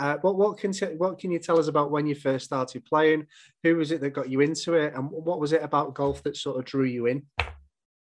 Uh, 0.00 0.16
what 0.22 0.36
what 0.36 0.56
can 0.56 0.72
what 0.96 1.18
can 1.18 1.30
you 1.30 1.38
tell 1.38 1.58
us 1.58 1.68
about 1.68 1.90
when 1.90 2.06
you 2.06 2.14
first 2.14 2.46
started 2.46 2.82
playing? 2.86 3.26
Who 3.62 3.76
was 3.76 3.92
it 3.92 4.00
that 4.00 4.10
got 4.10 4.30
you 4.30 4.40
into 4.40 4.72
it, 4.72 4.94
and 4.94 5.10
what 5.10 5.38
was 5.38 5.52
it 5.52 5.62
about 5.62 5.94
golf 5.94 6.22
that 6.22 6.38
sort 6.38 6.58
of 6.58 6.64
drew 6.64 6.84
you 6.84 7.04
in? 7.04 7.22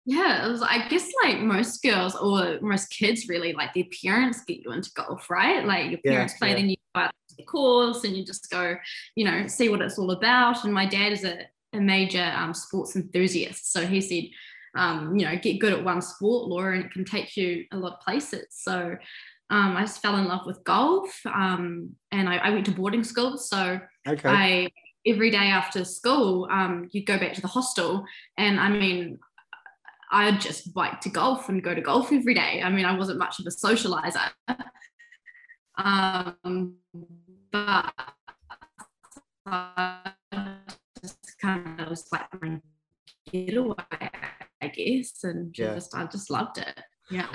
Yeah, 0.05 0.46
it 0.46 0.52
was. 0.52 0.62
I 0.62 0.88
guess 0.89 1.12
like 1.23 1.39
most 1.39 1.81
girls 1.81 2.15
or 2.15 2.59
most 2.62 2.91
kids, 2.91 3.28
really, 3.28 3.54
like 3.54 3.73
their 3.73 3.86
parents 4.04 4.44
get 4.46 4.59
you 4.59 4.71
into 4.71 4.91
golf, 4.94 5.28
right? 5.31 5.65
Like 5.65 5.89
your 5.89 5.99
parents 6.05 6.33
yeah, 6.36 6.38
play, 6.38 6.49
yeah. 6.49 6.55
then 6.55 6.70
you 6.70 6.75
go 6.94 7.02
out 7.02 7.12
to 7.29 7.36
the 7.36 7.46
course 7.46 8.04
and 8.04 8.16
you 8.16 8.23
just 8.23 8.52
go, 8.52 8.75
you 9.16 9.25
know, 9.25 9.48
see 9.48 9.70
what 9.70 9.82
it's 9.82 9.98
all 9.98 10.11
about. 10.11 10.63
And 10.63 10.73
my 10.73 10.86
dad 10.86 11.13
is 11.13 11.23
a, 11.23 11.48
a 11.73 11.79
major 11.79 12.32
um, 12.36 12.54
sports 12.54 12.95
enthusiast, 12.95 13.73
so 13.73 13.88
he 13.88 14.02
said, 14.02 14.25
um, 14.79 15.18
you 15.18 15.25
know, 15.25 15.36
get 15.36 15.59
good 15.59 15.73
at 15.73 15.84
one 15.84 16.02
sport, 16.04 16.48
Laura, 16.48 16.75
and 16.75 16.86
it 16.86 16.91
can 16.91 17.05
take 17.05 17.36
you 17.36 17.66
a 17.71 17.77
lot 17.77 17.93
of 17.93 18.00
places. 18.02 18.45
So 18.52 18.98
um, 19.52 19.75
I 19.75 19.81
just 19.81 20.02
fell 20.02 20.15
in 20.15 20.29
love 20.29 20.45
with 20.45 20.63
golf, 20.63 21.09
um, 21.25 21.89
and 22.11 22.29
I, 22.29 22.38
I, 22.38 22.50
went 22.51 22.65
to 22.68 22.71
boarding 22.71 23.04
school. 23.04 23.38
So 23.38 23.82
okay. 24.07 24.29
I 24.29 24.69
every 25.05 25.29
day 25.29 25.37
after 25.37 25.83
school, 25.83 26.47
um, 26.50 26.87
you'd 26.92 27.05
go 27.05 27.19
back 27.19 27.33
to 27.33 27.42
the 27.42 27.50
hostel, 27.50 28.06
and 28.37 28.61
I 28.61 28.69
mean, 28.69 29.19
I'd 30.09 30.39
just 30.39 30.73
bike 30.73 31.01
to 31.01 31.09
golf 31.09 31.50
and 31.50 31.61
go 31.61 31.75
to 31.75 31.82
golf 31.82 32.14
every 32.14 32.33
day. 32.33 32.61
I 32.64 32.69
mean, 32.69 32.86
I 32.86 32.97
wasn't 32.97 33.19
much 33.19 33.39
of 33.39 33.45
a 33.45 33.50
socializer, 33.50 34.30
um, 35.78 36.75
but 37.52 37.94
I 39.45 40.11
just 41.02 41.36
kind 41.42 41.81
of 41.81 41.89
was 41.89 42.08
like 42.09 42.28
getaway, 43.30 43.75
I 44.61 44.67
guess, 44.70 45.25
and 45.25 45.53
yeah. 45.58 45.73
just 45.73 45.94
I 45.94 46.06
just 46.06 46.30
loved 46.30 46.58
it. 46.58 46.81
Yeah. 47.11 47.28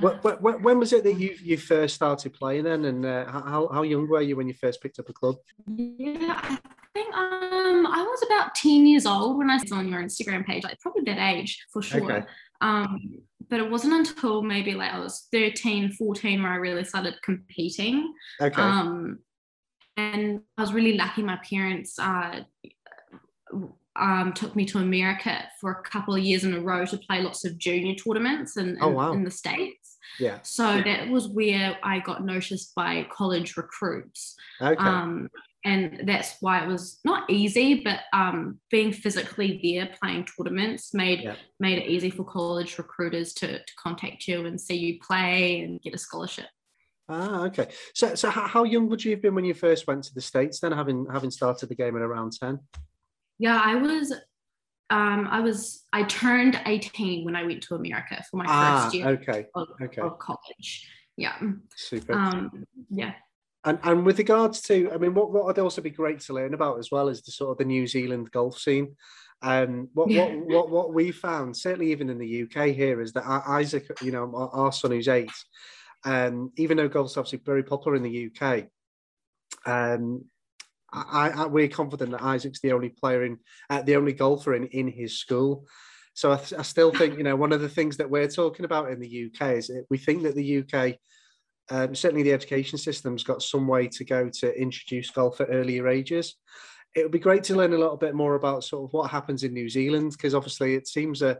What, 0.00 0.24
what, 0.24 0.42
what, 0.42 0.62
when 0.62 0.78
was 0.78 0.92
it 0.92 1.04
that 1.04 1.14
you 1.14 1.36
you 1.42 1.56
first 1.58 1.94
started 1.94 2.32
playing 2.32 2.64
then, 2.64 2.84
and 2.86 3.04
uh, 3.04 3.30
how 3.30 3.68
how 3.72 3.82
young 3.82 4.08
were 4.08 4.22
you 4.22 4.36
when 4.36 4.48
you 4.48 4.54
first 4.54 4.80
picked 4.80 4.98
up 4.98 5.08
a 5.08 5.12
club? 5.12 5.36
Yeah, 5.66 6.40
I 6.42 6.58
think 6.94 7.14
um 7.14 7.86
I 7.86 8.02
was 8.02 8.24
about 8.26 8.54
ten 8.54 8.86
years 8.86 9.06
old 9.06 9.36
when 9.38 9.50
I 9.50 9.58
saw 9.58 9.76
on 9.76 9.88
your 9.88 10.02
Instagram 10.02 10.46
page, 10.46 10.64
like 10.64 10.80
probably 10.80 11.02
that 11.04 11.18
age 11.18 11.64
for 11.72 11.82
sure. 11.82 12.02
Okay. 12.02 12.26
Um, 12.60 13.20
but 13.50 13.60
it 13.60 13.70
wasn't 13.70 13.94
until 13.94 14.42
maybe 14.42 14.74
like 14.74 14.92
I 14.92 14.98
was 14.98 15.28
13, 15.32 15.92
14 15.92 16.42
where 16.42 16.52
I 16.52 16.56
really 16.56 16.84
started 16.84 17.14
competing. 17.22 18.12
Okay. 18.40 18.60
Um, 18.60 19.20
and 19.96 20.42
I 20.56 20.60
was 20.60 20.72
really 20.72 20.96
lucky. 20.96 21.22
My 21.22 21.38
parents 21.48 21.98
uh, 21.98 22.40
um, 23.98 24.32
took 24.32 24.54
me 24.56 24.64
to 24.66 24.78
America 24.78 25.44
for 25.60 25.70
a 25.72 25.82
couple 25.82 26.14
of 26.14 26.20
years 26.20 26.44
in 26.44 26.54
a 26.54 26.60
row 26.60 26.84
to 26.86 26.98
play 26.98 27.22
lots 27.22 27.44
of 27.44 27.58
junior 27.58 27.94
tournaments 27.94 28.56
in, 28.56 28.70
in, 28.70 28.78
oh, 28.80 28.88
wow. 28.88 29.12
in 29.12 29.24
the 29.24 29.30
States. 29.30 29.96
Yeah. 30.18 30.38
So 30.42 30.74
yeah. 30.74 30.82
that 30.84 31.08
was 31.08 31.28
where 31.28 31.78
I 31.82 32.00
got 32.00 32.24
noticed 32.24 32.74
by 32.74 33.06
college 33.10 33.56
recruits. 33.56 34.36
Okay. 34.60 34.76
Um, 34.76 35.28
and 35.64 36.02
that's 36.04 36.36
why 36.40 36.62
it 36.62 36.68
was 36.68 37.00
not 37.04 37.28
easy, 37.28 37.82
but 37.82 38.00
um, 38.12 38.58
being 38.70 38.92
physically 38.92 39.60
there 39.62 39.90
playing 40.00 40.26
tournaments 40.26 40.94
made 40.94 41.20
yeah. 41.20 41.34
made 41.58 41.78
it 41.78 41.90
easy 41.90 42.10
for 42.10 42.24
college 42.24 42.78
recruiters 42.78 43.34
to, 43.34 43.58
to 43.58 43.72
contact 43.76 44.28
you 44.28 44.46
and 44.46 44.60
see 44.60 44.76
you 44.76 44.98
play 45.00 45.60
and 45.62 45.80
get 45.82 45.94
a 45.94 45.98
scholarship. 45.98 46.46
Ah, 47.08 47.44
okay. 47.46 47.68
So, 47.94 48.14
so 48.14 48.28
how 48.30 48.64
young 48.64 48.88
would 48.88 49.02
you 49.02 49.12
have 49.12 49.22
been 49.22 49.34
when 49.34 49.44
you 49.46 49.54
first 49.54 49.86
went 49.86 50.04
to 50.04 50.14
the 50.14 50.20
states? 50.20 50.60
Then, 50.60 50.72
having 50.72 51.06
having 51.10 51.30
started 51.30 51.68
the 51.68 51.74
game 51.74 51.96
at 51.96 52.02
around 52.02 52.32
ten. 52.38 52.60
Yeah, 53.38 53.60
I 53.62 53.76
was 53.76 54.12
um, 54.90 55.28
I 55.30 55.40
was 55.40 55.84
I 55.92 56.04
turned 56.04 56.60
18 56.64 57.24
when 57.24 57.36
I 57.36 57.44
went 57.44 57.62
to 57.64 57.74
America 57.74 58.22
for 58.30 58.38
my 58.38 58.46
ah, 58.48 58.82
first 58.82 58.94
year 58.94 59.08
okay. 59.08 59.46
Of, 59.54 59.68
okay. 59.82 60.00
of 60.00 60.18
college. 60.18 60.88
Yeah. 61.16 61.36
Super. 61.76 62.14
Um, 62.14 62.64
yeah. 62.90 63.12
And 63.64 63.78
and 63.82 64.06
with 64.06 64.18
regards 64.18 64.62
to, 64.62 64.90
I 64.92 64.98
mean, 64.98 65.14
what, 65.14 65.30
what 65.30 65.44
would 65.44 65.58
also 65.58 65.82
be 65.82 65.90
great 65.90 66.20
to 66.20 66.32
learn 66.32 66.54
about 66.54 66.78
as 66.78 66.90
well 66.90 67.08
is 67.08 67.22
the 67.22 67.32
sort 67.32 67.52
of 67.52 67.58
the 67.58 67.64
New 67.64 67.86
Zealand 67.86 68.30
golf 68.30 68.58
scene. 68.58 68.96
Um, 69.42 69.88
what, 69.94 70.08
what 70.08 70.36
what 70.46 70.70
what 70.70 70.94
we 70.94 71.12
found, 71.12 71.56
certainly 71.56 71.90
even 71.90 72.08
in 72.08 72.18
the 72.18 72.44
UK 72.44 72.68
here, 72.68 73.00
is 73.00 73.12
that 73.12 73.26
Isaac, 73.26 73.88
you 74.00 74.12
know, 74.12 74.32
our, 74.34 74.48
our 74.50 74.72
son 74.72 74.92
who's 74.92 75.08
eight, 75.08 75.30
um, 76.04 76.52
even 76.56 76.76
though 76.76 76.88
golf's 76.88 77.16
obviously 77.16 77.40
very 77.44 77.62
popular 77.62 77.96
in 77.96 78.02
the 78.02 78.30
UK, 78.30 78.68
um, 79.66 80.24
I, 80.92 81.30
I, 81.30 81.46
we're 81.46 81.68
confident 81.68 82.12
that 82.12 82.22
Isaac's 82.22 82.60
the 82.60 82.72
only 82.72 82.88
player 82.88 83.24
in, 83.24 83.38
uh, 83.68 83.82
the 83.82 83.96
only 83.96 84.12
golfer 84.12 84.54
in 84.54 84.66
in 84.68 84.88
his 84.88 85.18
school. 85.18 85.66
So 86.14 86.32
I, 86.32 86.40
I, 86.58 86.62
still 86.62 86.90
think 86.90 87.16
you 87.16 87.24
know 87.24 87.36
one 87.36 87.52
of 87.52 87.60
the 87.60 87.68
things 87.68 87.96
that 87.98 88.10
we're 88.10 88.28
talking 88.28 88.64
about 88.64 88.90
in 88.90 88.98
the 88.98 89.30
UK 89.30 89.52
is 89.52 89.70
we 89.90 89.98
think 89.98 90.22
that 90.22 90.34
the 90.34 90.64
UK, 90.64 90.96
um, 91.70 91.94
certainly 91.94 92.22
the 92.22 92.32
education 92.32 92.78
system's 92.78 93.22
got 93.22 93.42
some 93.42 93.68
way 93.68 93.88
to 93.88 94.04
go 94.04 94.28
to 94.40 94.60
introduce 94.60 95.10
golf 95.10 95.40
at 95.40 95.48
earlier 95.50 95.88
ages. 95.88 96.36
It 96.94 97.02
would 97.02 97.12
be 97.12 97.18
great 97.18 97.44
to 97.44 97.54
learn 97.54 97.74
a 97.74 97.78
little 97.78 97.98
bit 97.98 98.14
more 98.14 98.34
about 98.34 98.64
sort 98.64 98.88
of 98.88 98.92
what 98.92 99.10
happens 99.10 99.44
in 99.44 99.52
New 99.52 99.68
Zealand 99.68 100.12
because 100.12 100.34
obviously 100.34 100.74
it 100.74 100.88
seems 100.88 101.22
a 101.22 101.38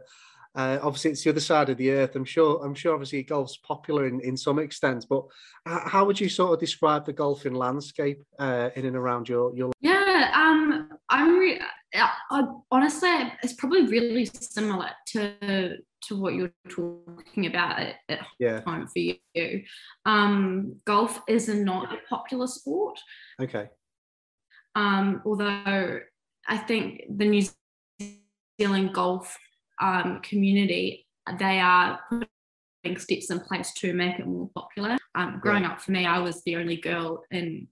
uh, 0.55 0.79
obviously, 0.81 1.11
it's 1.11 1.23
the 1.23 1.29
other 1.29 1.39
side 1.39 1.69
of 1.69 1.77
the 1.77 1.91
earth. 1.91 2.15
I'm 2.15 2.25
sure. 2.25 2.63
I'm 2.65 2.73
sure. 2.73 2.93
Obviously, 2.93 3.23
golf's 3.23 3.57
popular 3.57 4.07
in, 4.07 4.19
in 4.21 4.35
some 4.35 4.59
extent, 4.59 5.05
but 5.09 5.23
how 5.65 6.05
would 6.05 6.19
you 6.19 6.29
sort 6.29 6.53
of 6.53 6.59
describe 6.59 7.05
the 7.05 7.13
golfing 7.13 7.53
landscape 7.53 8.21
uh, 8.39 8.69
in 8.75 8.85
and 8.85 8.95
around 8.95 9.29
your 9.29 9.55
your? 9.55 9.71
Yeah, 9.81 10.31
um, 10.33 10.89
I'm. 11.09 11.37
Re- 11.37 11.61
I, 11.93 12.47
honestly, 12.71 13.09
it's 13.43 13.53
probably 13.53 13.87
really 13.87 14.25
similar 14.25 14.89
to 15.07 15.77
to 16.03 16.19
what 16.19 16.33
you're 16.33 16.53
talking 16.69 17.45
about 17.45 17.79
at, 17.79 17.95
at 18.07 18.19
yeah. 18.39 18.61
home 18.61 18.87
for 18.87 18.99
you. 18.99 19.63
Um, 20.05 20.77
golf 20.85 21.21
is 21.27 21.47
not 21.49 21.93
a 21.93 21.97
popular 22.09 22.47
sport. 22.47 22.99
Okay. 23.41 23.69
Um, 24.75 25.21
although 25.25 25.99
I 26.47 26.57
think 26.57 27.03
the 27.09 27.25
New 27.25 27.47
Zealand 28.59 28.93
golf 28.93 29.37
um, 29.79 30.19
community, 30.21 31.07
they 31.37 31.59
are 31.59 31.99
putting 32.09 32.97
steps 32.97 33.29
in 33.29 33.39
place 33.39 33.73
to 33.73 33.93
make 33.93 34.19
it 34.19 34.27
more 34.27 34.49
popular. 34.55 34.97
Um, 35.15 35.39
growing 35.41 35.65
up 35.65 35.81
for 35.81 35.91
me, 35.91 36.05
I 36.05 36.19
was 36.19 36.43
the 36.43 36.55
only 36.55 36.77
girl 36.77 37.23
in 37.31 37.67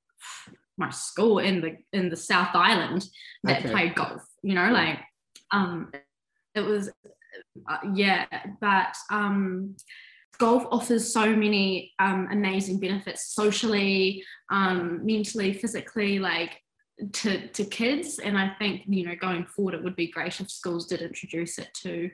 my 0.78 0.90
school 0.92 1.40
in 1.40 1.62
the 1.62 1.78
in 1.92 2.10
the 2.10 2.16
South 2.16 2.54
Island 2.54 3.08
that 3.44 3.60
okay. 3.60 3.72
played 3.72 3.96
golf. 3.96 4.24
You 4.44 4.54
know, 4.54 4.72
like 4.72 5.00
um, 5.52 5.92
it 6.56 6.62
was 6.62 6.90
uh, 7.70 7.78
yeah, 7.94 8.26
but 8.62 8.96
um, 9.10 9.76
golf 10.38 10.66
offers 10.72 11.12
so 11.12 11.36
many 11.36 11.94
um, 12.00 12.28
amazing 12.32 12.80
benefits 12.80 13.34
socially, 13.34 14.24
um, 14.52 15.06
mentally, 15.06 15.54
physically. 15.54 16.20
Like 16.20 16.62
to 17.14 17.48
to 17.50 17.66
kids. 17.66 18.20
And 18.20 18.38
i 18.38 18.52
think 18.60 18.84
you 18.88 19.06
know 19.06 19.16
going 19.16 19.46
forward 19.46 19.76
it 19.76 19.84
would 19.84 19.96
be 19.96 20.12
great 20.12 20.40
if 20.40 20.50
schools 20.50 20.88
did 20.88 21.02
introduce 21.02 21.58
it 21.58 21.74
to 21.84 22.10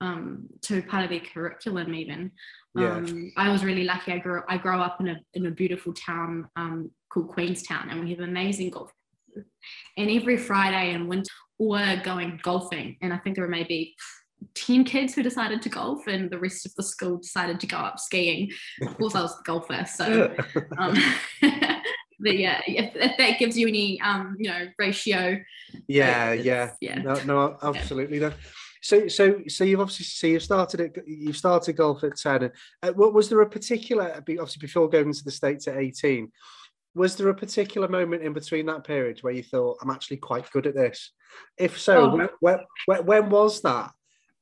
um, 0.00 0.48
to 0.62 0.82
part 0.82 1.04
of 1.04 1.10
their 1.10 1.20
curriculum 1.20 1.94
even. 1.94 2.32
Yeah. 2.76 2.96
um, 2.96 3.32
i 3.36 3.50
was 3.50 3.64
really 3.64 3.84
lucky. 3.84 4.12
I 4.12 4.18
grew 4.18 4.42
i 4.48 4.56
grew 4.56 4.78
up 4.78 5.00
in 5.00 5.08
a 5.08 5.16
in 5.34 5.46
a 5.46 5.50
beautiful 5.50 5.92
town 5.92 6.48
um, 6.56 6.90
called 7.12 7.28
queenstown 7.28 7.90
and 7.90 8.02
we 8.02 8.10
have 8.10 8.20
amazing 8.20 8.70
golf 8.70 8.90
and 9.96 10.10
every 10.10 10.36
friday 10.36 10.92
and 10.92 11.08
winter 11.08 11.30
we're 11.58 12.00
going 12.02 12.40
golfing. 12.42 12.96
And 13.00 13.12
i 13.12 13.18
think 13.18 13.36
there 13.36 13.44
were 13.44 13.50
maybe 13.50 13.94
10 14.54 14.84
kids 14.84 15.14
who 15.14 15.22
decided 15.22 15.62
to 15.62 15.68
golf 15.68 16.06
and 16.06 16.30
the 16.30 16.38
rest 16.38 16.66
of 16.66 16.74
the 16.74 16.82
school 16.82 17.18
decided 17.18 17.58
to 17.60 17.66
go 17.66 17.76
up 17.76 17.98
skiing. 17.98 18.50
Of 18.82 18.96
course 18.96 19.14
i 19.14 19.22
was 19.22 19.36
the 19.36 19.42
golfer 19.44 19.84
so 19.86 20.34
um, 20.78 20.96
but 22.24 22.36
yeah, 22.36 22.60
if, 22.66 22.96
if, 22.96 23.16
that 23.18 23.38
gives 23.38 23.56
you 23.56 23.68
any 23.68 24.00
um, 24.00 24.36
you 24.38 24.50
know, 24.50 24.66
ratio. 24.78 25.38
Yeah, 25.86 26.32
yeah, 26.32 26.72
yeah. 26.80 27.02
No, 27.02 27.14
no 27.24 27.56
absolutely. 27.62 28.18
Yeah. 28.18 28.32
So, 28.82 29.08
so, 29.08 29.40
so 29.48 29.64
you've 29.64 29.80
obviously 29.80 30.04
so 30.04 30.26
you've 30.26 30.42
started 30.42 30.80
it. 30.80 31.04
you've 31.06 31.36
started 31.36 31.76
golf 31.76 32.02
at 32.02 32.16
ten. 32.16 32.50
Uh, 32.82 32.92
what 32.92 33.14
was 33.14 33.28
there 33.28 33.40
a 33.40 33.48
particular? 33.48 34.12
Obviously, 34.16 34.60
before 34.60 34.88
going 34.88 35.12
to 35.12 35.24
the 35.24 35.30
states 35.30 35.68
at 35.68 35.76
eighteen, 35.76 36.32
was 36.94 37.16
there 37.16 37.28
a 37.28 37.34
particular 37.34 37.88
moment 37.88 38.22
in 38.22 38.32
between 38.32 38.66
that 38.66 38.84
period 38.84 39.18
where 39.20 39.32
you 39.32 39.42
thought 39.42 39.78
I'm 39.82 39.90
actually 39.90 40.18
quite 40.18 40.50
good 40.50 40.66
at 40.66 40.74
this? 40.74 41.12
If 41.58 41.78
so, 41.78 42.10
oh. 42.10 42.28
when, 42.40 42.58
when, 42.86 43.06
when, 43.06 43.30
was 43.30 43.62
that? 43.62 43.90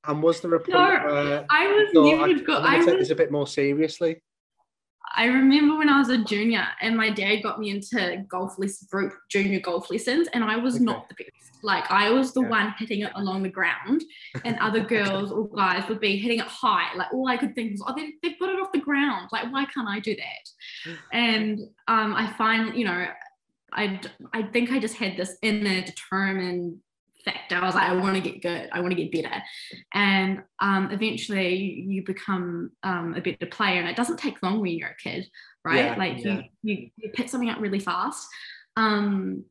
And 0.05 0.23
was 0.23 0.40
there 0.40 0.55
a 0.55 0.58
point 0.58 0.70
no, 0.70 1.14
where 1.14 1.46
I 1.49 1.67
was 1.69 1.90
thought, 1.94 2.25
I, 2.25 2.32
go, 2.40 2.62
I 2.62 2.78
take 2.78 2.99
was, 2.99 3.08
this 3.08 3.11
a 3.11 3.14
bit 3.14 3.31
more 3.31 3.46
seriously? 3.46 4.20
I 5.14 5.26
remember 5.26 5.76
when 5.76 5.88
I 5.88 5.99
was 5.99 6.08
a 6.08 6.19
junior 6.19 6.66
and 6.81 6.96
my 6.96 7.10
dad 7.10 7.43
got 7.43 7.58
me 7.58 7.70
into 7.70 8.25
golf 8.28 8.58
list 8.58 8.88
group 8.90 9.12
junior 9.28 9.60
golf 9.60 9.90
lessons, 9.90 10.28
and 10.32 10.43
I 10.44 10.56
was 10.56 10.76
okay. 10.76 10.84
not 10.84 11.08
the 11.08 11.14
best. 11.14 11.31
Like 11.62 11.90
I 11.90 12.10
was 12.10 12.32
the 12.32 12.43
yeah. 12.43 12.49
one 12.49 12.75
hitting 12.78 13.00
it 13.00 13.12
along 13.14 13.43
the 13.43 13.49
ground, 13.49 14.02
and 14.44 14.58
other 14.58 14.81
girls 14.96 15.31
or 15.31 15.49
guys 15.49 15.88
would 15.88 16.00
be 16.00 16.16
hitting 16.16 16.38
it 16.38 16.46
high. 16.46 16.94
Like 16.96 17.12
all 17.12 17.28
I 17.28 17.37
could 17.37 17.54
think 17.54 17.72
was, 17.72 17.84
oh, 17.87 17.94
they, 17.96 18.14
they 18.22 18.34
put 18.34 18.50
it 18.50 18.60
off 18.60 18.72
the 18.72 18.81
ground. 18.81 19.28
Like 19.32 19.52
why 19.52 19.66
can't 19.66 19.88
I 19.88 20.00
do 20.00 20.16
that? 20.16 20.96
And 21.12 21.60
um, 21.88 22.14
I 22.14 22.32
find, 22.32 22.76
you 22.76 22.84
know, 22.84 23.06
I 23.72 24.00
I 24.32 24.43
think 24.43 24.70
I 24.70 24.78
just 24.78 24.96
had 24.96 25.16
this 25.16 25.37
inner 25.43 25.82
determined 25.82 26.78
I 27.26 27.64
was 27.64 27.74
like, 27.74 27.88
I 27.88 27.94
want 27.94 28.16
to 28.16 28.20
get 28.20 28.42
good. 28.42 28.69
I 28.72 28.80
want 28.80 28.96
to 28.96 29.02
get 29.02 29.12
better. 29.12 29.42
And 29.94 30.42
um, 30.60 30.90
eventually 30.90 31.54
you 31.54 32.04
become 32.04 32.70
um, 32.82 33.14
a 33.16 33.20
better 33.20 33.46
player. 33.46 33.80
And 33.80 33.88
it 33.88 33.96
doesn't 33.96 34.19
take 34.19 34.42
long 34.42 34.60
when 34.60 34.72
you're 34.72 34.88
a 34.88 34.96
kid. 34.96 35.28
right? 35.64 35.84
Yeah, 35.84 35.96
like 35.96 36.24
yeah. 36.24 36.42
you, 36.62 36.74
you 36.74 36.90
you 36.96 37.10
pick 37.10 37.28
something 37.28 37.50
up 37.50 37.60
really 37.60 37.80
fast. 37.80 38.26
Um, 38.76 39.44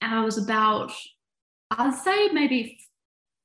and 0.00 0.14
I 0.14 0.24
was 0.24 0.38
about, 0.38 0.92
I'd 1.70 1.94
say 1.94 2.28
maybe 2.28 2.78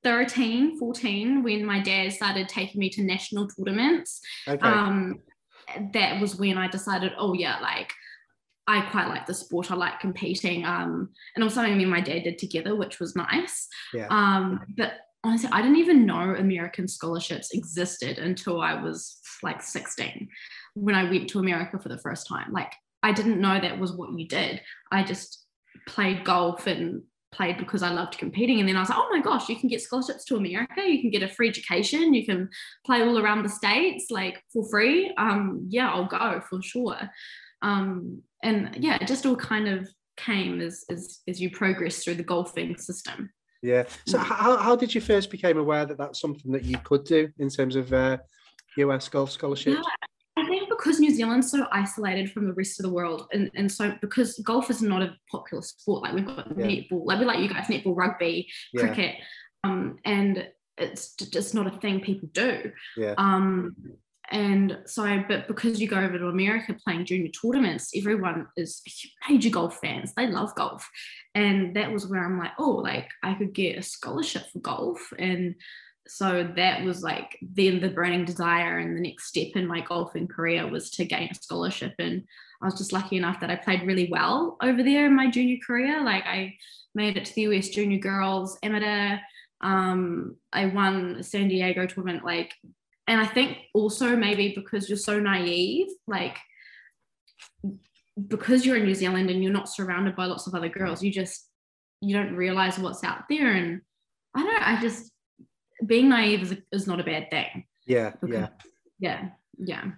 13, 0.04 0.78
14 0.78 1.44
when 1.44 1.66
my 1.66 1.80
dad 1.80 2.14
started 2.14 2.48
taking 2.48 2.80
me 2.80 2.90
to 2.92 3.04
national 3.04 3.48
tournaments. 3.48 4.22
Okay. 4.48 4.66
Um, 4.66 5.22
that 5.94 6.20
was 6.22 6.36
when 6.36 6.58
I 6.58 6.68
decided, 6.68 7.14
oh 7.18 7.34
yeah, 7.34 7.60
like 7.60 7.92
I 8.68 8.82
quite 8.82 9.10
like 9.10 9.26
the 9.26 9.34
sport. 9.34 9.72
I 9.72 9.76
like 9.76 10.00
competing. 10.00 10.66
Um, 10.66 11.10
and 11.36 11.44
also, 11.44 11.62
me 11.64 11.84
and 11.84 11.92
my 11.92 12.02
dad 12.02 12.24
did 12.24 12.38
together, 12.38 12.76
which 12.76 13.00
was 13.00 13.16
nice. 13.16 13.68
yeah. 13.94 14.08
Um, 14.10 14.62
but 14.78 14.94
honestly, 15.24 15.50
I 15.52 15.62
didn't 15.62 15.78
even 15.78 16.06
know 16.06 16.36
American 16.36 16.88
scholarships 16.88 17.52
existed 17.52 18.20
until 18.20 18.62
I 18.62 18.82
was 18.82 19.20
like 19.42 19.62
16 19.62 20.30
when 20.76 20.96
I 20.96 21.04
went 21.10 21.30
to 21.30 21.40
America 21.40 21.80
for 21.80 21.90
the 21.90 21.98
first 21.98 22.28
time. 22.28 22.52
Like, 22.52 22.74
I 23.04 23.12
didn't 23.12 23.42
know 23.42 23.60
that 23.60 23.80
was 23.80 23.92
what 23.92 24.18
you 24.18 24.28
did. 24.28 24.62
I 24.92 25.04
just 25.04 25.46
played 25.88 26.24
golf 26.24 26.68
and 26.68 27.04
played 27.34 27.58
because 27.58 27.84
I 27.84 27.90
loved 27.90 28.18
competing. 28.18 28.60
And 28.60 28.70
then 28.70 28.78
I 28.78 28.80
was 28.80 28.90
like, 28.90 29.00
oh 29.00 29.10
my 29.12 29.22
gosh, 29.22 29.50
you 29.50 29.58
can 29.58 29.68
get 29.68 29.82
scholarships 29.82 30.24
to 30.26 30.38
America. 30.38 30.82
You 30.88 31.02
can 31.02 31.10
get 31.10 31.24
a 31.24 31.28
free 31.28 31.50
education. 31.50 32.14
You 32.14 32.26
can 32.26 32.50
play 32.86 33.02
all 33.02 33.20
around 33.20 33.44
the 33.44 33.50
States 33.50 34.06
like 34.10 34.42
for 34.54 34.68
free. 34.70 35.14
Um, 35.18 35.66
yeah, 35.70 35.92
I'll 35.92 36.06
go 36.06 36.42
for 36.50 36.62
sure. 36.62 36.98
Um, 37.64 38.22
and 38.44 38.76
yeah, 38.80 38.98
it 39.02 39.08
just 39.08 39.26
all 39.26 39.36
kind 39.36 39.68
of 39.68 39.90
came 40.18 40.62
as, 40.62 40.86
as, 40.92 41.22
as 41.28 41.42
you 41.42 41.50
progress 41.50 42.04
through 42.04 42.16
the 42.16 42.24
golfing 42.24 42.78
system. 42.78 43.32
Yeah. 43.64 43.86
So 44.06 44.18
Mm. 44.20 44.24
how, 44.24 44.58
how 44.58 44.76
did 44.76 44.94
you 44.94 45.02
first 45.02 45.32
become 45.32 45.58
aware 45.58 45.86
that 45.86 45.98
that's 45.98 46.20
something 46.20 46.52
that 46.52 46.66
you 46.66 46.78
could 46.80 47.06
do 47.06 47.30
in 47.40 47.50
terms 47.50 47.76
of 47.76 47.92
uh, 47.94 48.18
US 48.78 49.08
golf 49.10 49.32
scholarships? 49.32 49.88
I 50.36 50.46
think 50.48 50.68
because 50.68 51.00
New 51.00 51.12
Zealand's 51.12 51.50
so 51.52 51.68
isolated 51.72 52.32
from 52.32 52.48
the 52.48 52.54
rest 52.54 52.80
of 52.80 52.84
the 52.86 52.92
world, 52.92 53.28
and, 53.32 53.50
and 53.56 53.72
so 53.72 53.94
because 54.02 54.38
golf 54.40 54.70
is 54.70 54.82
not 54.82 55.02
a 55.02 55.16
popular 55.32 55.62
sport, 55.62 56.04
like 56.04 56.14
we've 56.14 56.26
got 56.26 56.48
Yeah. 56.58 56.66
netball, 56.66 57.06
like 57.06 57.20
we 57.20 57.26
like 57.26 57.40
you 57.40 57.48
guys, 57.48 57.68
netball, 57.68 57.96
rugby, 57.96 58.50
Yeah. 58.74 58.82
cricket, 58.82 59.16
um, 59.64 59.98
and 60.04 60.50
it's 60.78 61.16
just 61.16 61.54
not 61.54 61.68
a 61.68 61.80
thing 61.80 62.02
people 62.02 62.30
do. 62.34 62.72
Yeah. 62.98 63.14
Um, 63.18 63.76
and 64.32 64.80
so, 64.86 65.24
but 65.28 65.48
because 65.48 65.82
you 65.82 65.88
go 65.88 66.00
over 66.00 66.18
to 66.18 66.28
America 66.28 66.76
playing 66.86 67.06
junior 67.06 67.30
tournaments, 67.30 67.92
everyone 67.96 68.48
is 68.56 68.82
major 69.30 69.50
golf 69.50 69.80
fans. 69.80 70.14
They 70.16 70.28
love 70.28 70.56
golf, 70.56 70.90
and 71.36 71.76
that 71.76 71.92
was 71.92 72.08
where 72.08 72.24
I'm 72.24 72.40
like, 72.40 72.52
oh, 72.58 72.72
like 72.72 73.10
I 73.22 73.34
could 73.34 73.54
get 73.54 73.78
a 73.78 73.82
scholarship 73.82 74.44
for 74.52 74.60
golf, 74.60 75.12
and 75.20 75.56
so 76.08 76.52
that 76.58 76.84
was 76.84 77.02
like 77.02 77.38
then 77.42 77.80
the 77.80 77.90
burning 77.90 78.26
desire 78.26 78.80
and 78.80 78.98
the 78.98 79.02
next 79.02 79.28
step 79.28 79.50
in 79.56 79.66
my 79.66 79.82
golfing 79.82 80.28
career 80.28 80.68
was 80.68 80.90
to 80.92 81.06
gain 81.06 81.30
a 81.32 81.36
scholarship. 81.36 81.94
And 82.00 82.24
i 82.62 82.66
was 82.66 82.78
just 82.78 82.94
lucky 82.94 83.18
enough 83.18 83.40
that 83.40 83.50
i 83.50 83.56
played 83.56 83.84
really 83.84 84.10
well 84.12 84.58
over 84.62 84.84
there 84.84 85.06
in 85.06 85.16
my 85.16 85.30
junior 85.30 85.58
career. 85.66 86.04
Like 86.04 86.26
i 86.26 86.56
made 86.94 87.18
it 87.18 87.26
to 87.26 87.36
the 87.36 87.44
us 87.44 87.70
junior 87.70 88.00
girls 88.00 88.58
amateur. 88.64 89.20
Um, 89.62 90.36
i 90.52 90.66
won 90.66 91.18
a 91.20 91.24
san 91.24 91.48
diego 91.48 91.86
tournament 91.86 92.26
like 92.26 92.54
and 93.08 93.20
i 93.22 93.26
think 93.26 93.58
also 93.74 94.16
maybe 94.16 94.54
because 94.56 94.88
you're 94.90 94.98
so 94.98 95.20
naive 95.20 95.88
like 96.08 96.38
because 98.28 98.66
you're 98.66 98.78
in 98.78 98.86
new 98.86 98.94
zealand 98.96 99.30
and 99.30 99.44
you're 99.44 99.52
not 99.52 99.70
surrounded 99.70 100.16
by 100.16 100.26
lots 100.26 100.48
of 100.48 100.54
other 100.56 100.70
girls 100.70 101.02
you 101.04 101.12
just 101.12 101.48
you 102.02 102.16
don't 102.16 102.36
realize 102.36 102.78
what's 102.78 103.04
out 103.04 103.24
there 103.30 103.52
and 103.54 103.82
i 104.36 104.44
don't 104.44 104.54
know 104.54 104.60
i 104.62 104.80
just 104.82 105.12
being 105.86 106.10
naive 106.10 106.42
is, 106.44 106.56
is 106.72 106.88
not 106.88 107.00
a 107.00 107.04
bad 107.04 107.30
thing 107.30 107.66
Yeah. 107.88 108.12
because- 108.22 108.30
Yeah. 108.30 108.48
yeah 109.00 109.30
yeah 109.58 109.92